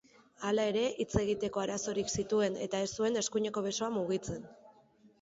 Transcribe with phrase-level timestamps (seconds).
[0.47, 4.53] Hala ere, hitz egiteko arazoak zituen eta ez zuen eskuineko besoa mugitzen.